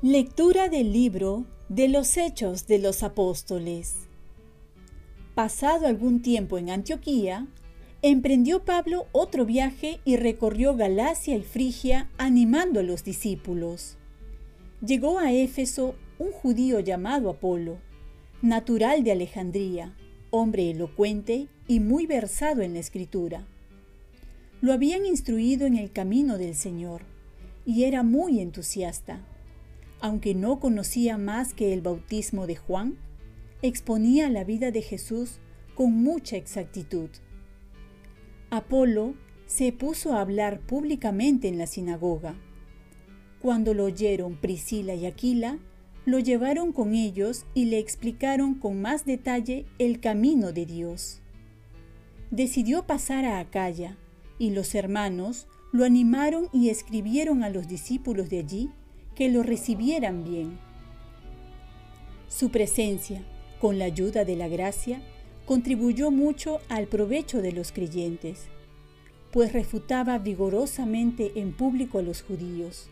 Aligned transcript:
Lectura 0.00 0.68
del 0.68 0.92
libro 0.92 1.44
de 1.68 1.88
los 1.88 2.16
Hechos 2.18 2.68
de 2.68 2.78
los 2.78 3.02
Apóstoles. 3.02 4.06
Pasado 5.34 5.88
algún 5.88 6.22
tiempo 6.22 6.56
en 6.56 6.70
Antioquía, 6.70 7.48
emprendió 8.02 8.64
Pablo 8.64 9.08
otro 9.10 9.44
viaje 9.44 9.98
y 10.04 10.14
recorrió 10.14 10.76
Galacia 10.76 11.34
y 11.34 11.42
Frigia 11.42 12.08
animando 12.16 12.78
a 12.78 12.84
los 12.84 13.02
discípulos. 13.02 13.96
Llegó 14.86 15.18
a 15.18 15.32
Éfeso 15.32 15.96
un 16.20 16.30
judío 16.30 16.78
llamado 16.78 17.28
Apolo, 17.28 17.78
natural 18.40 19.02
de 19.02 19.10
Alejandría, 19.10 19.96
hombre 20.30 20.70
elocuente 20.70 21.48
y 21.66 21.80
muy 21.80 22.06
versado 22.06 22.62
en 22.62 22.74
la 22.74 22.78
escritura. 22.78 23.48
Lo 24.60 24.72
habían 24.72 25.04
instruido 25.04 25.66
en 25.66 25.76
el 25.76 25.90
camino 25.90 26.38
del 26.38 26.54
Señor 26.54 27.02
y 27.66 27.82
era 27.82 28.04
muy 28.04 28.38
entusiasta. 28.38 29.24
Aunque 30.00 30.34
no 30.34 30.60
conocía 30.60 31.18
más 31.18 31.54
que 31.54 31.72
el 31.72 31.80
bautismo 31.80 32.46
de 32.46 32.56
Juan, 32.56 32.96
exponía 33.62 34.30
la 34.30 34.44
vida 34.44 34.70
de 34.70 34.82
Jesús 34.82 35.40
con 35.74 35.92
mucha 35.92 36.36
exactitud. 36.36 37.10
Apolo 38.50 39.14
se 39.46 39.72
puso 39.72 40.12
a 40.12 40.20
hablar 40.20 40.60
públicamente 40.60 41.48
en 41.48 41.58
la 41.58 41.66
sinagoga. 41.66 42.34
Cuando 43.40 43.74
lo 43.74 43.84
oyeron 43.84 44.36
Priscila 44.36 44.94
y 44.94 45.06
Aquila, 45.06 45.58
lo 46.04 46.18
llevaron 46.18 46.72
con 46.72 46.94
ellos 46.94 47.44
y 47.54 47.66
le 47.66 47.78
explicaron 47.78 48.54
con 48.54 48.80
más 48.80 49.04
detalle 49.04 49.66
el 49.78 50.00
camino 50.00 50.52
de 50.52 50.64
Dios. 50.64 51.20
Decidió 52.30 52.86
pasar 52.86 53.24
a 53.24 53.38
Acaya, 53.38 53.96
y 54.38 54.50
los 54.50 54.74
hermanos 54.74 55.46
lo 55.72 55.84
animaron 55.84 56.48
y 56.52 56.70
escribieron 56.70 57.42
a 57.42 57.50
los 57.50 57.68
discípulos 57.68 58.30
de 58.30 58.38
allí 58.38 58.70
que 59.18 59.28
lo 59.28 59.42
recibieran 59.42 60.22
bien. 60.22 60.60
Su 62.28 62.50
presencia, 62.50 63.20
con 63.60 63.76
la 63.76 63.86
ayuda 63.86 64.24
de 64.24 64.36
la 64.36 64.46
gracia, 64.46 65.02
contribuyó 65.44 66.12
mucho 66.12 66.60
al 66.68 66.86
provecho 66.86 67.42
de 67.42 67.50
los 67.50 67.72
creyentes, 67.72 68.46
pues 69.32 69.52
refutaba 69.52 70.18
vigorosamente 70.18 71.32
en 71.34 71.52
público 71.52 71.98
a 71.98 72.02
los 72.02 72.22
judíos, 72.22 72.90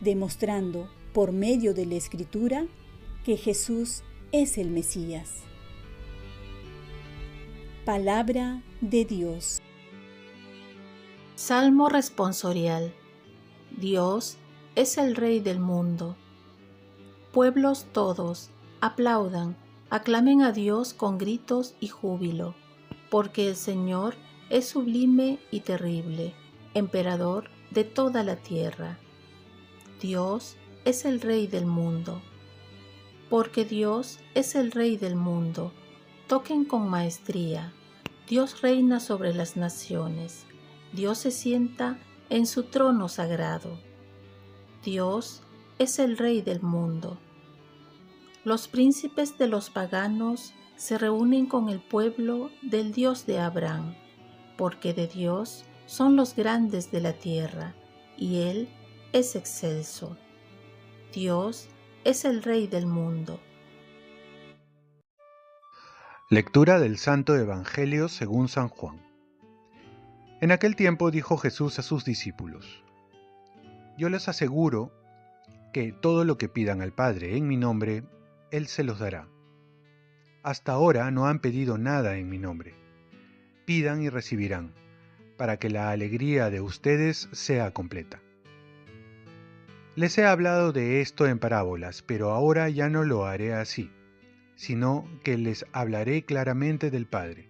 demostrando 0.00 0.88
por 1.12 1.32
medio 1.32 1.74
de 1.74 1.86
la 1.86 1.96
escritura 1.96 2.68
que 3.24 3.36
Jesús 3.36 4.04
es 4.30 4.58
el 4.58 4.70
Mesías. 4.70 5.40
Palabra 7.84 8.62
de 8.80 9.04
Dios. 9.04 9.60
Salmo 11.34 11.88
responsorial. 11.88 12.94
Dios 13.76 14.38
es 14.76 14.98
el 14.98 15.16
Rey 15.16 15.40
del 15.40 15.58
mundo. 15.58 16.16
Pueblos 17.32 17.86
todos, 17.92 18.50
aplaudan, 18.82 19.56
aclamen 19.88 20.42
a 20.42 20.52
Dios 20.52 20.92
con 20.92 21.16
gritos 21.16 21.74
y 21.80 21.88
júbilo, 21.88 22.54
porque 23.10 23.48
el 23.48 23.56
Señor 23.56 24.16
es 24.50 24.68
sublime 24.68 25.38
y 25.50 25.60
terrible, 25.60 26.34
emperador 26.74 27.48
de 27.70 27.84
toda 27.84 28.22
la 28.22 28.36
tierra. 28.36 28.98
Dios 30.00 30.56
es 30.84 31.06
el 31.06 31.22
Rey 31.22 31.46
del 31.46 31.64
mundo. 31.64 32.20
Porque 33.30 33.64
Dios 33.64 34.18
es 34.34 34.54
el 34.54 34.70
Rey 34.72 34.98
del 34.98 35.16
mundo. 35.16 35.72
Toquen 36.28 36.66
con 36.66 36.88
maestría. 36.88 37.72
Dios 38.28 38.60
reina 38.60 39.00
sobre 39.00 39.32
las 39.32 39.56
naciones. 39.56 40.44
Dios 40.92 41.16
se 41.18 41.30
sienta 41.30 41.98
en 42.28 42.46
su 42.46 42.64
trono 42.64 43.08
sagrado. 43.08 43.85
Dios 44.84 45.42
es 45.78 45.98
el 45.98 46.16
Rey 46.16 46.42
del 46.42 46.62
mundo. 46.62 47.18
Los 48.44 48.68
príncipes 48.68 49.36
de 49.38 49.48
los 49.48 49.70
paganos 49.70 50.54
se 50.76 50.98
reúnen 50.98 51.46
con 51.46 51.68
el 51.68 51.80
pueblo 51.80 52.50
del 52.62 52.92
Dios 52.92 53.26
de 53.26 53.40
Abraham, 53.40 53.94
porque 54.56 54.94
de 54.94 55.08
Dios 55.08 55.64
son 55.86 56.16
los 56.16 56.36
grandes 56.36 56.90
de 56.90 57.00
la 57.00 57.12
tierra, 57.12 57.74
y 58.16 58.42
Él 58.42 58.68
es 59.12 59.34
excelso. 59.34 60.16
Dios 61.12 61.68
es 62.04 62.24
el 62.24 62.42
Rey 62.42 62.66
del 62.66 62.86
mundo. 62.86 63.40
Lectura 66.28 66.78
del 66.78 66.98
Santo 66.98 67.36
Evangelio 67.36 68.08
según 68.08 68.48
San 68.48 68.68
Juan. 68.68 69.00
En 70.40 70.52
aquel 70.52 70.76
tiempo 70.76 71.10
dijo 71.10 71.36
Jesús 71.36 71.78
a 71.78 71.82
sus 71.82 72.04
discípulos, 72.04 72.84
Yo 73.96 74.08
les 74.08 74.28
aseguro 74.28 74.92
que 75.72 75.92
todo 75.92 76.24
lo 76.24 76.36
que 76.38 76.48
pidan 76.48 76.82
al 76.82 76.92
Padre 76.92 77.36
en 77.36 77.48
mi 77.48 77.56
nombre, 77.56 78.04
Él 78.50 78.66
se 78.66 78.84
los 78.84 78.98
dará. 78.98 79.28
Hasta 80.42 80.72
ahora 80.72 81.10
no 81.10 81.26
han 81.26 81.40
pedido 81.40 81.78
nada 81.78 82.16
en 82.16 82.28
mi 82.28 82.38
nombre. 82.38 82.74
Pidan 83.64 84.02
y 84.02 84.08
recibirán, 84.08 84.74
para 85.36 85.58
que 85.58 85.70
la 85.70 85.90
alegría 85.90 86.50
de 86.50 86.60
ustedes 86.60 87.28
sea 87.32 87.72
completa. 87.72 88.20
Les 89.96 90.16
he 90.18 90.26
hablado 90.26 90.72
de 90.72 91.00
esto 91.00 91.26
en 91.26 91.38
parábolas, 91.38 92.02
pero 92.02 92.30
ahora 92.30 92.68
ya 92.68 92.90
no 92.90 93.02
lo 93.02 93.24
haré 93.24 93.54
así, 93.54 93.90
sino 94.54 95.08
que 95.24 95.38
les 95.38 95.64
hablaré 95.72 96.24
claramente 96.24 96.90
del 96.90 97.06
Padre. 97.06 97.48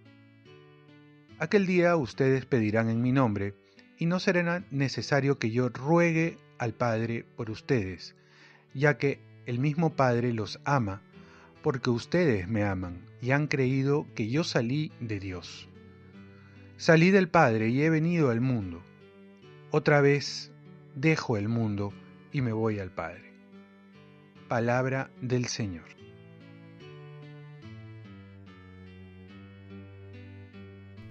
Aquel 1.39 1.65
día 1.67 1.95
ustedes 1.97 2.45
pedirán 2.45 2.89
en 2.89 3.01
mi 3.01 3.11
nombre, 3.11 3.53
y 3.97 4.05
no 4.05 4.19
será 4.19 4.63
necesario 4.71 5.39
que 5.39 5.51
yo 5.51 5.69
ruegue 5.69 6.37
al 6.57 6.73
Padre 6.73 7.25
por 7.35 7.49
ustedes, 7.49 8.15
ya 8.73 8.97
que 8.97 9.19
el 9.45 9.59
mismo 9.59 9.95
Padre 9.95 10.33
los 10.33 10.59
ama, 10.65 11.01
porque 11.63 11.89
ustedes 11.89 12.47
me 12.47 12.63
aman 12.63 13.01
y 13.21 13.31
han 13.31 13.47
creído 13.47 14.05
que 14.15 14.29
yo 14.29 14.43
salí 14.43 14.91
de 14.99 15.19
Dios. 15.19 15.67
Salí 16.77 17.09
del 17.09 17.27
Padre 17.27 17.69
y 17.69 17.81
he 17.81 17.89
venido 17.89 18.29
al 18.29 18.41
mundo. 18.41 18.83
Otra 19.71 19.99
vez 20.01 20.51
dejo 20.95 21.37
el 21.37 21.49
mundo 21.49 21.91
y 22.31 22.41
me 22.41 22.53
voy 22.53 22.79
al 22.79 22.91
Padre. 22.91 23.33
Palabra 24.47 25.09
del 25.21 25.47
Señor. 25.47 25.85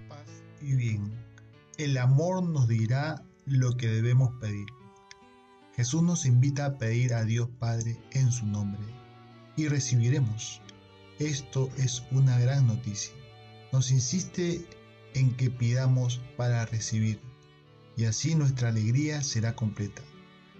Paz 0.07 0.43
y 0.61 0.75
bien. 0.75 1.26
El 1.77 1.95
amor 1.99 2.41
nos 2.41 2.67
dirá 2.67 3.23
lo 3.45 3.77
que 3.77 3.87
debemos 3.87 4.33
pedir. 4.41 4.65
Jesús 5.75 6.01
nos 6.01 6.25
invita 6.25 6.65
a 6.65 6.77
pedir 6.79 7.13
a 7.13 7.23
Dios 7.23 7.49
Padre 7.59 8.01
en 8.13 8.31
su 8.31 8.47
nombre 8.47 8.81
y 9.55 9.67
recibiremos. 9.67 10.59
Esto 11.19 11.69
es 11.77 12.01
una 12.09 12.39
gran 12.39 12.65
noticia. 12.65 13.13
Nos 13.71 13.91
insiste 13.91 14.65
en 15.13 15.35
que 15.35 15.51
pidamos 15.51 16.19
para 16.35 16.65
recibir 16.65 17.19
y 17.95 18.05
así 18.05 18.33
nuestra 18.33 18.69
alegría 18.69 19.21
será 19.21 19.55
completa. 19.55 20.01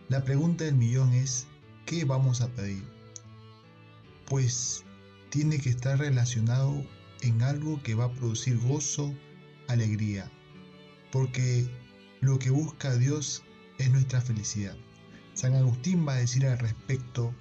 La 0.10 0.24
pregunta 0.24 0.66
del 0.66 0.76
millón 0.76 1.14
es, 1.14 1.48
¿qué 1.88 2.06
vamos 2.06 2.42
a 2.42 2.50
pedir? 2.50 2.84
Pues 4.28 4.86
tiene 5.30 5.58
que 5.58 5.70
estar 5.70 5.98
relacionado 5.98 6.86
en 7.22 7.42
algo 7.42 7.82
que 7.82 7.96
va 7.96 8.06
a 8.06 8.14
producir 8.14 8.60
gozo, 8.60 9.16
alegría, 9.68 10.32
porque 11.12 11.70
lo 12.22 12.40
que 12.40 12.50
busca 12.50 12.96
Dios 12.96 13.44
es 13.78 13.92
nuestra 13.92 14.22
felicidad. 14.22 14.76
San 15.34 15.54
Agustín 15.54 16.08
va 16.08 16.14
a 16.14 16.20
decir 16.20 16.46
al 16.48 16.58
respecto 16.58 17.34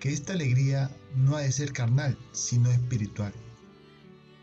que 0.00 0.12
esta 0.12 0.32
alegría 0.32 0.90
no 1.14 1.36
ha 1.36 1.42
de 1.42 1.52
ser 1.52 1.72
carnal, 1.72 2.18
sino 2.32 2.70
espiritual. 2.70 3.32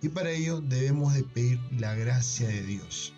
Y 0.02 0.10
para 0.10 0.32
ello 0.32 0.62
debemos 0.62 1.14
de 1.14 1.24
pedir 1.24 1.60
la 1.72 1.96
gracia 1.96 2.48
de 2.48 2.62
Dios, 2.64 3.14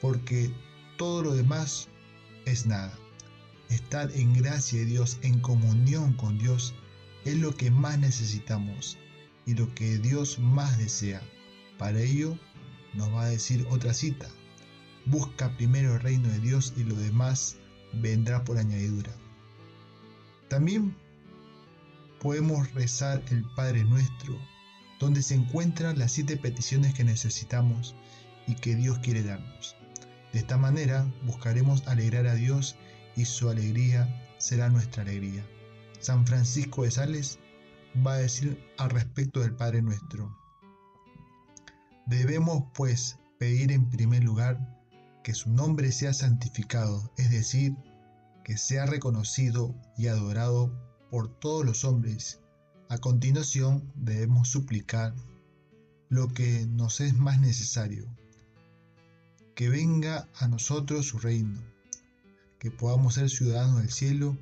porque 0.00 0.50
todo 0.96 1.22
lo 1.22 1.34
demás 1.34 1.88
es 2.46 2.66
nada. 2.66 2.98
Estar 3.68 4.10
en 4.12 4.34
gracia 4.34 4.80
de 4.80 4.86
Dios, 4.86 5.18
en 5.22 5.38
comunión 5.38 6.14
con 6.14 6.38
Dios, 6.38 6.74
es 7.24 7.38
lo 7.38 7.54
que 7.54 7.70
más 7.70 7.98
necesitamos 7.98 8.98
y 9.46 9.54
lo 9.54 9.72
que 9.74 9.98
Dios 9.98 10.38
más 10.38 10.78
desea. 10.78 11.22
Para 11.78 12.00
ello 12.00 12.36
nos 12.94 13.12
va 13.12 13.24
a 13.24 13.30
decir 13.30 13.66
otra 13.70 13.94
cita. 13.94 14.28
Busca 15.06 15.56
primero 15.56 15.94
el 15.94 16.00
reino 16.00 16.28
de 16.28 16.38
Dios 16.38 16.74
y 16.76 16.84
lo 16.84 16.94
demás 16.94 17.56
vendrá 17.92 18.44
por 18.44 18.58
añadidura. 18.58 19.12
También 20.48 20.96
podemos 22.20 22.72
rezar 22.72 23.22
el 23.30 23.44
Padre 23.56 23.84
nuestro, 23.84 24.38
donde 25.00 25.22
se 25.22 25.34
encuentran 25.34 25.98
las 25.98 26.12
siete 26.12 26.36
peticiones 26.36 26.94
que 26.94 27.04
necesitamos 27.04 27.96
y 28.46 28.54
que 28.54 28.76
Dios 28.76 28.98
quiere 28.98 29.22
darnos. 29.22 29.76
De 30.32 30.38
esta 30.38 30.56
manera 30.56 31.10
buscaremos 31.24 31.86
alegrar 31.88 32.26
a 32.26 32.34
Dios 32.34 32.76
y 33.16 33.24
su 33.24 33.50
alegría 33.50 34.34
será 34.38 34.68
nuestra 34.68 35.02
alegría. 35.02 35.44
San 36.00 36.26
Francisco 36.26 36.84
de 36.84 36.90
Sales 36.90 37.38
va 38.06 38.14
a 38.14 38.18
decir 38.18 38.58
al 38.78 38.90
respecto 38.90 39.40
del 39.40 39.54
Padre 39.54 39.82
nuestro. 39.82 40.41
Debemos 42.06 42.64
pues 42.74 43.18
pedir 43.38 43.72
en 43.72 43.88
primer 43.88 44.24
lugar 44.24 44.80
que 45.22 45.34
su 45.34 45.50
nombre 45.50 45.92
sea 45.92 46.12
santificado, 46.12 47.12
es 47.16 47.30
decir, 47.30 47.76
que 48.44 48.56
sea 48.56 48.86
reconocido 48.86 49.74
y 49.96 50.08
adorado 50.08 50.72
por 51.10 51.28
todos 51.38 51.64
los 51.64 51.84
hombres. 51.84 52.40
A 52.88 52.98
continuación 52.98 53.92
debemos 53.94 54.48
suplicar 54.48 55.14
lo 56.08 56.28
que 56.28 56.66
nos 56.66 57.00
es 57.00 57.14
más 57.14 57.40
necesario, 57.40 58.06
que 59.54 59.68
venga 59.68 60.28
a 60.34 60.48
nosotros 60.48 61.06
su 61.06 61.18
reino, 61.18 61.60
que 62.58 62.70
podamos 62.70 63.14
ser 63.14 63.30
ciudadanos 63.30 63.80
del 63.80 63.90
cielo 63.90 64.36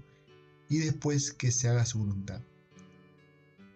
y 0.69 0.79
después 0.79 1.33
que 1.33 1.53
se 1.53 1.69
haga 1.69 1.85
su 1.85 1.99
voluntad. 1.99 2.41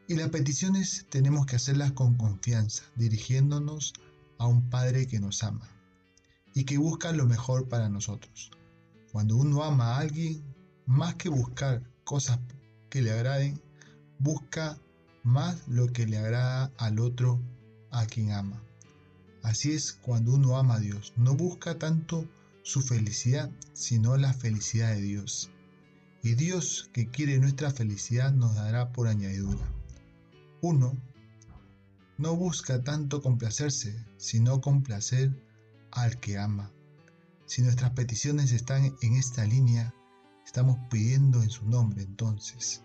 Y 0.06 0.16
las 0.16 0.28
peticiones 0.28 1.06
tenemos 1.08 1.46
que 1.46 1.56
hacerlas 1.56 1.92
con 1.92 2.16
confianza, 2.16 2.84
dirigiéndonos 2.94 3.94
a 4.36 4.46
un 4.46 4.68
Padre 4.68 5.06
que 5.06 5.18
nos 5.18 5.42
ama 5.42 5.66
y 6.52 6.64
que 6.64 6.76
busca 6.76 7.12
lo 7.12 7.24
mejor 7.24 7.68
para 7.68 7.88
nosotros. 7.88 8.50
Cuando 9.12 9.36
uno 9.36 9.64
ama 9.64 9.94
a 9.94 10.00
alguien, 10.00 10.42
más 10.84 11.14
que 11.14 11.30
buscar 11.30 11.82
cosas 12.04 12.38
que 12.90 13.00
le 13.00 13.12
agraden, 13.12 13.58
busca 14.18 14.78
más 15.22 15.66
lo 15.68 15.86
que 15.86 16.06
le 16.06 16.18
agrada 16.18 16.70
al 16.76 16.98
otro 16.98 17.40
a 17.90 18.04
quien 18.04 18.32
ama. 18.32 18.62
Así 19.42 19.72
es 19.72 19.94
cuando 19.94 20.34
uno 20.34 20.58
ama 20.58 20.74
a 20.74 20.80
Dios, 20.80 21.14
no 21.16 21.34
busca 21.34 21.78
tanto 21.78 22.28
su 22.62 22.82
felicidad, 22.82 23.50
sino 23.72 24.18
la 24.18 24.34
felicidad 24.34 24.94
de 24.94 25.00
Dios. 25.00 25.50
Y 26.22 26.34
Dios 26.34 26.90
que 26.92 27.08
quiere 27.08 27.38
nuestra 27.38 27.70
felicidad 27.70 28.32
nos 28.32 28.54
dará 28.54 28.92
por 28.92 29.08
añadidura. 29.08 29.66
Uno 30.66 30.96
no 32.16 32.36
busca 32.36 32.82
tanto 32.82 33.20
complacerse, 33.20 34.02
sino 34.16 34.62
complacer 34.62 35.30
al 35.90 36.18
que 36.20 36.38
ama. 36.38 36.72
Si 37.44 37.60
nuestras 37.60 37.90
peticiones 37.90 38.50
están 38.50 38.96
en 39.02 39.12
esta 39.12 39.44
línea, 39.44 39.92
estamos 40.46 40.78
pidiendo 40.88 41.42
en 41.42 41.50
su 41.50 41.68
nombre 41.68 42.02
entonces, 42.02 42.80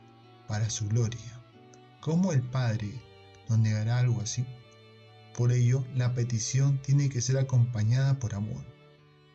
para 0.46 0.70
su 0.70 0.90
gloria. 0.90 1.42
¿Cómo 2.02 2.34
el 2.34 2.42
Padre 2.42 3.02
nos 3.48 3.60
negará 3.60 4.00
algo 4.00 4.20
así? 4.20 4.46
Por 5.34 5.54
ello, 5.54 5.86
la 5.96 6.14
petición 6.14 6.82
tiene 6.82 7.08
que 7.08 7.22
ser 7.22 7.38
acompañada 7.38 8.20
por 8.20 8.36
amor, 8.36 8.66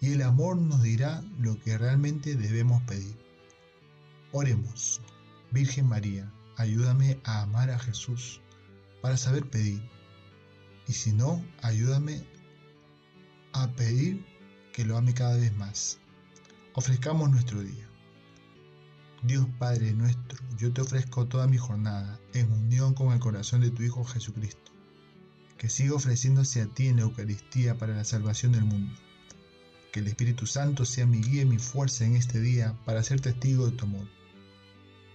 y 0.02 0.12
el 0.12 0.20
amor 0.20 0.58
nos 0.58 0.82
dirá 0.82 1.24
lo 1.38 1.58
que 1.60 1.78
realmente 1.78 2.34
debemos 2.34 2.82
pedir. 2.82 3.16
Oremos, 4.32 5.00
Virgen 5.50 5.88
María, 5.88 6.30
ayúdame 6.56 7.18
a 7.24 7.42
amar 7.42 7.70
a 7.70 7.78
Jesús 7.78 8.40
para 9.02 9.16
saber 9.16 9.48
pedir, 9.48 9.82
y 10.86 10.92
si 10.92 11.12
no, 11.12 11.44
ayúdame 11.62 12.24
a 13.52 13.68
pedir 13.72 14.24
que 14.72 14.84
lo 14.84 14.96
ame 14.96 15.14
cada 15.14 15.36
vez 15.36 15.54
más. 15.56 15.98
Ofrezcamos 16.74 17.30
nuestro 17.30 17.62
día. 17.62 17.88
Dios 19.22 19.46
Padre 19.58 19.92
nuestro, 19.92 20.38
yo 20.58 20.72
te 20.72 20.82
ofrezco 20.82 21.26
toda 21.26 21.46
mi 21.46 21.56
jornada 21.56 22.20
en 22.34 22.52
unión 22.52 22.94
con 22.94 23.12
el 23.12 23.20
corazón 23.20 23.62
de 23.62 23.70
tu 23.70 23.82
Hijo 23.82 24.04
Jesucristo 24.04 24.74
que 25.64 25.70
siga 25.70 25.94
ofreciéndose 25.94 26.60
a 26.60 26.66
ti 26.66 26.88
en 26.88 26.96
la 26.96 27.02
Eucaristía 27.04 27.78
para 27.78 27.96
la 27.96 28.04
salvación 28.04 28.52
del 28.52 28.64
mundo. 28.64 28.94
Que 29.92 30.00
el 30.00 30.08
Espíritu 30.08 30.46
Santo 30.46 30.84
sea 30.84 31.06
mi 31.06 31.22
guía 31.22 31.40
y 31.40 31.46
mi 31.46 31.56
fuerza 31.56 32.04
en 32.04 32.16
este 32.16 32.38
día 32.38 32.78
para 32.84 33.02
ser 33.02 33.22
testigo 33.22 33.64
de 33.64 33.72
tu 33.72 33.86
amor. 33.86 34.06